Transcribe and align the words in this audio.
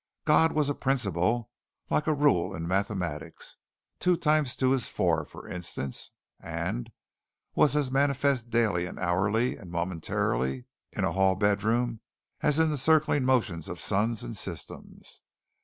God 0.25 0.53
was 0.53 0.67
a 0.67 0.73
principle 0.73 1.51
like 1.91 2.07
a 2.07 2.13
rule 2.15 2.55
in 2.55 2.67
mathematics 2.67 3.57
two 3.99 4.17
times 4.17 4.55
two 4.55 4.73
is 4.73 4.87
four, 4.87 5.25
for 5.25 5.47
instance 5.47 6.09
and 6.39 6.91
was 7.53 7.75
as 7.75 7.91
manifest 7.91 8.49
daily 8.49 8.87
and 8.87 8.97
hourly 8.97 9.55
and 9.55 9.69
momentarily 9.69 10.65
in 10.91 11.03
a 11.03 11.11
hall 11.11 11.35
bedroom 11.35 11.99
as 12.41 12.57
in 12.57 12.71
the 12.71 12.77
circling 12.79 13.25
motions 13.25 13.69
of 13.69 13.79
suns 13.79 14.23
and 14.23 14.35
systems. 14.35 15.21